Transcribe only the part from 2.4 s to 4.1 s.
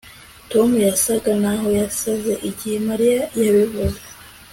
igihe Mariya yabivuze